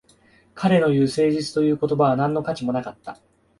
[0.55, 3.19] 彼の言う誠実という言葉は何の価値もなかった